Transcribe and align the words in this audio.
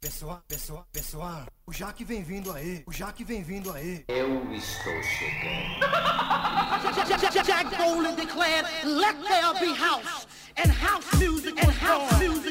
Pessoal, 0.00 0.40
pessoal, 0.46 0.86
pessoal, 0.92 1.44
o 1.66 1.72
Jaque 1.72 2.04
vem 2.04 2.22
vindo 2.22 2.52
aí, 2.52 2.84
o 2.86 2.92
Jaque 2.92 3.24
vem 3.24 3.42
vindo 3.42 3.72
aí. 3.72 4.04
Eu 4.06 4.48
estou 4.54 4.92
chegando. 5.02 5.80
Jack 7.44 7.76
Boland 7.76 8.14
declared, 8.14 8.64
"Let 8.84 9.16
there 9.26 9.58
be 9.58 9.74
house," 9.74 10.28
and 10.56 10.70
house 10.70 11.04
music 11.18 11.58
and 11.60 11.72
house 11.72 12.12
music 12.20 12.47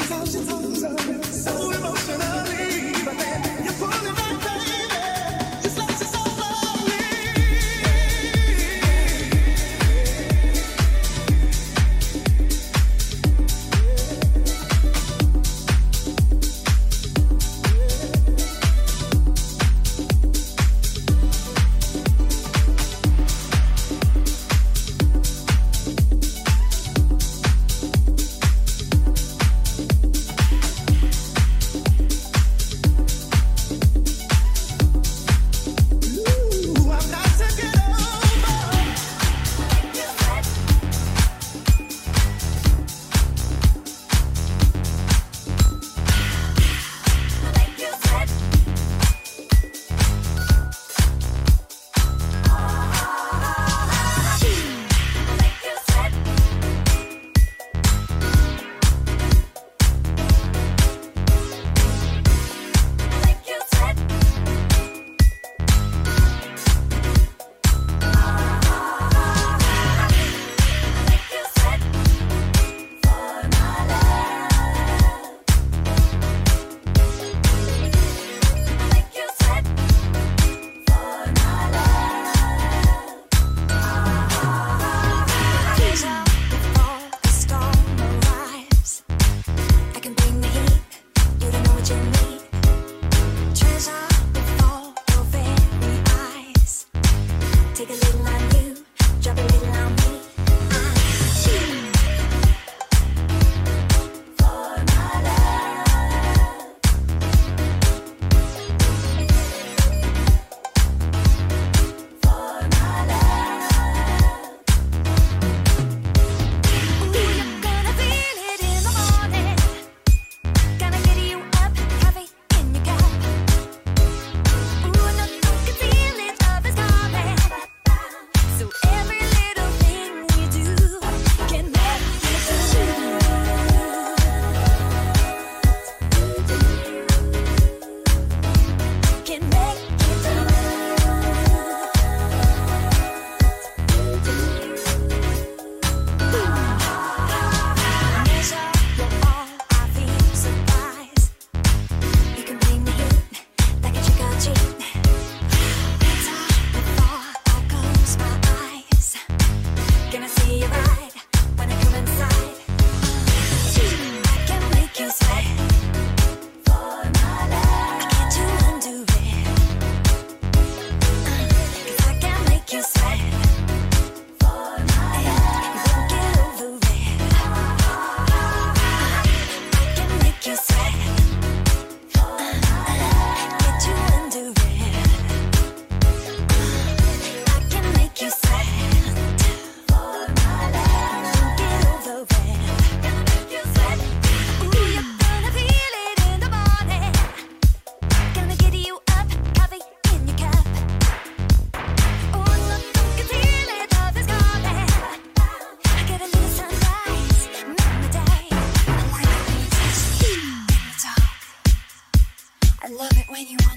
so, 0.00 1.70
emotionally. 1.70 2.71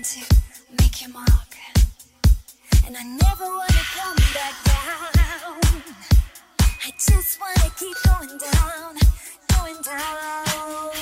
To 0.05 0.19
make 0.77 1.01
your 1.01 1.09
mark. 1.09 1.57
And 2.85 2.95
I 2.95 3.01
never 3.01 3.45
wanna 3.45 3.85
come 3.95 4.15
back 4.35 4.53
down. 4.63 5.81
I 6.59 6.91
just 6.91 7.39
wanna 7.41 7.71
keep 7.79 7.97
going 8.03 8.37
down, 8.37 8.97
going 9.49 9.81
down. 9.81 10.94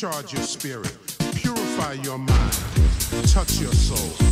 Recharge 0.00 0.32
your 0.32 0.42
spirit, 0.42 0.96
purify 1.34 1.94
your 1.94 2.18
mind, 2.18 2.52
touch 3.26 3.58
your 3.58 3.72
soul, 3.72 4.27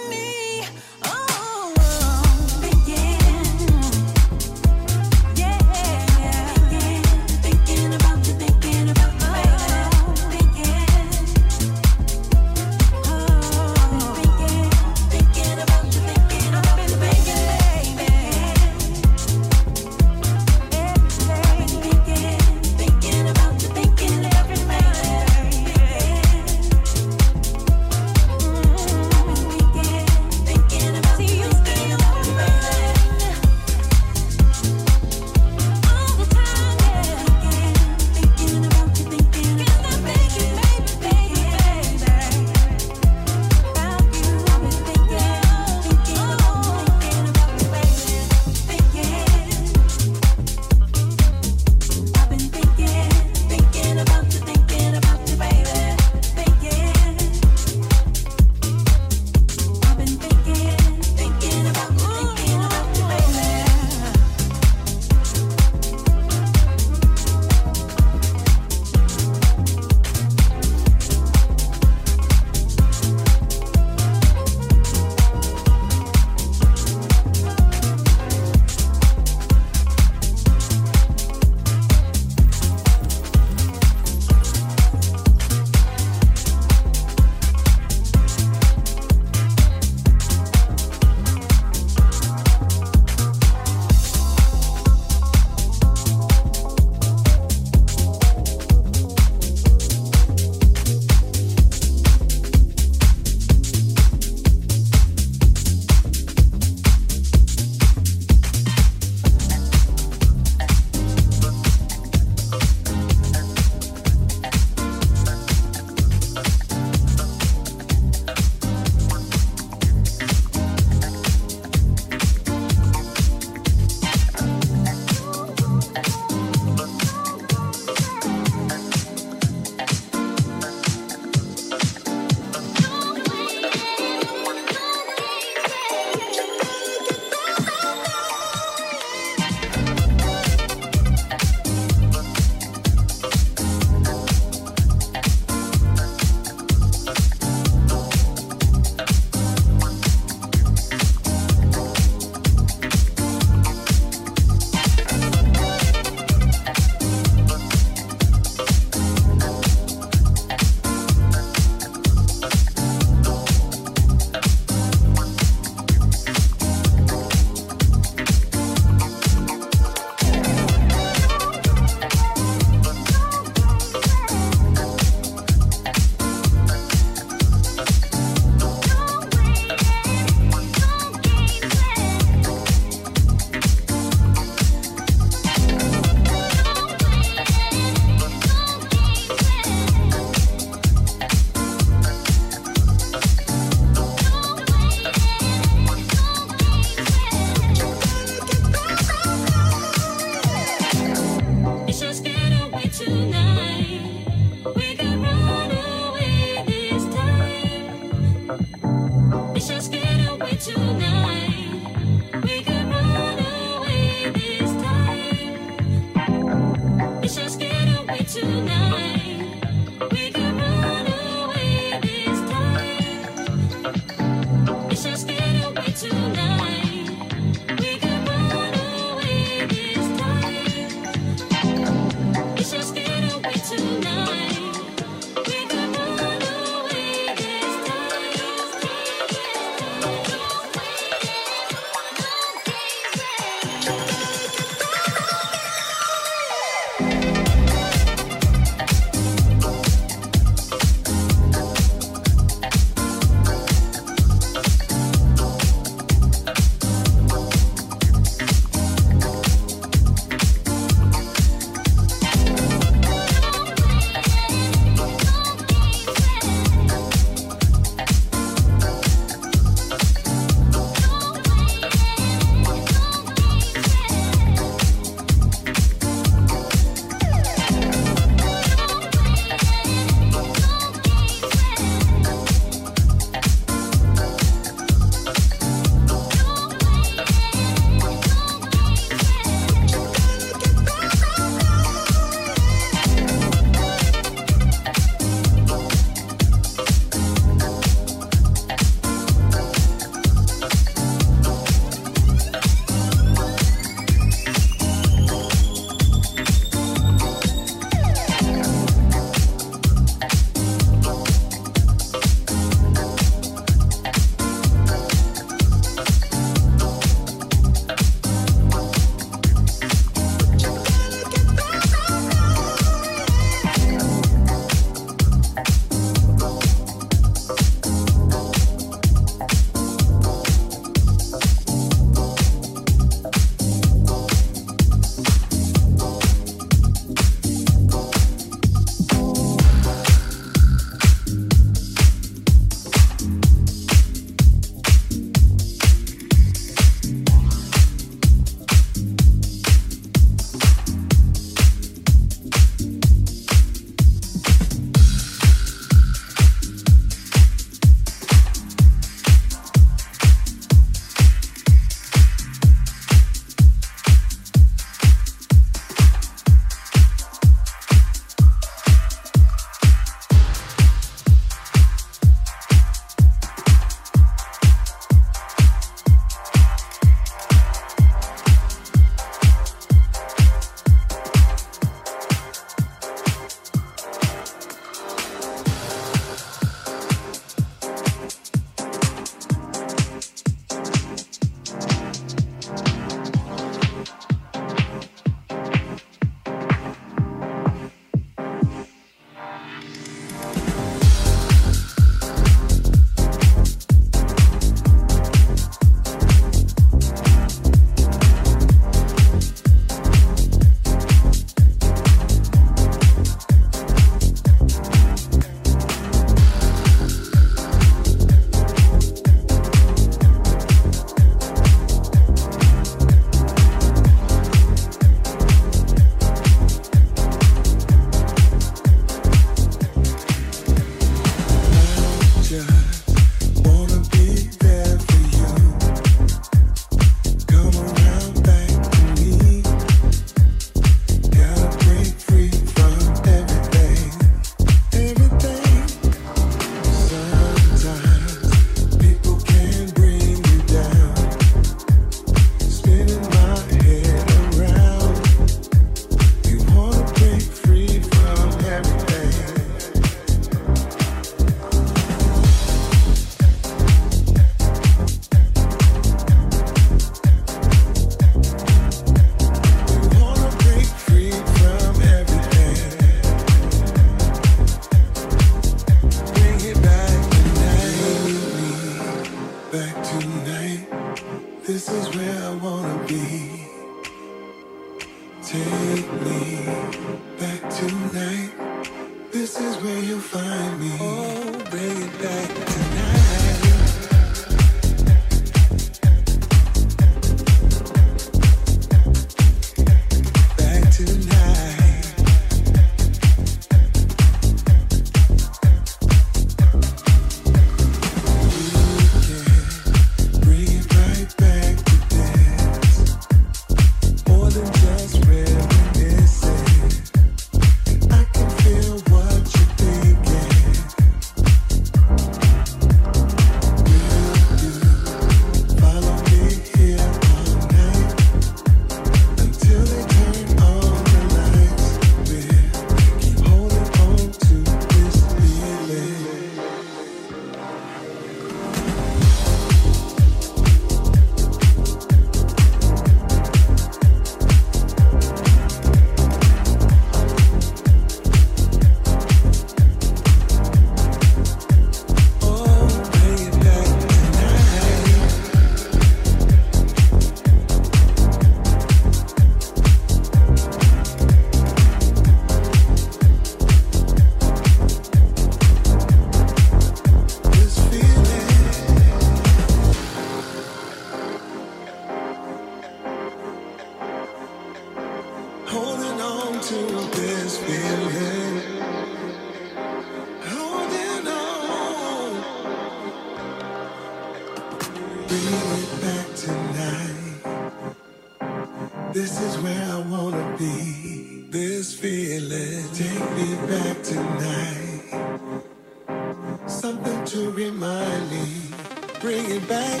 bring 599.20 599.50
it 599.50 599.68
back. 599.68 600.00